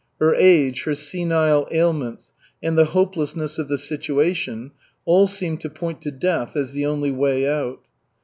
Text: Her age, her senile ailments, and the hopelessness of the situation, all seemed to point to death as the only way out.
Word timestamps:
Her 0.19 0.33
age, 0.33 0.81
her 0.85 0.95
senile 0.95 1.67
ailments, 1.71 2.31
and 2.63 2.75
the 2.75 2.85
hopelessness 2.85 3.59
of 3.59 3.67
the 3.67 3.77
situation, 3.77 4.71
all 5.05 5.27
seemed 5.27 5.61
to 5.61 5.69
point 5.69 6.01
to 6.01 6.09
death 6.09 6.55
as 6.55 6.71
the 6.73 6.87
only 6.87 7.11
way 7.11 7.47
out. 7.47 7.83